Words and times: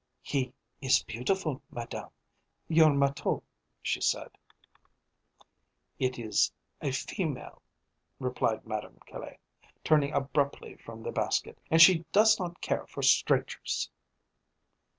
"He 0.23 0.51
is 0.81 1.03
beautiful, 1.03 1.61
madame, 1.69 2.09
your 2.67 2.89
matou," 2.91 3.43
she 3.83 4.01
said. 4.01 4.35
"It 5.99 6.17
is 6.17 6.51
a 6.81 6.91
female," 6.91 7.61
replied 8.19 8.65
Madame 8.65 8.97
Caille, 9.07 9.37
turning 9.83 10.11
abruptly 10.11 10.75
from 10.77 11.03
the 11.03 11.11
basket, 11.11 11.59
"and 11.69 11.79
she 11.79 12.03
does 12.11 12.39
not 12.39 12.61
care 12.61 12.87
for 12.87 13.03
strangers." 13.03 13.91